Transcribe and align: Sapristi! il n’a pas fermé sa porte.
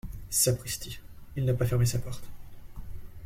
Sapristi! 0.31 0.99
il 1.37 1.45
n’a 1.45 1.53
pas 1.53 1.67
fermé 1.67 1.85
sa 1.85 1.99
porte. 1.99 2.23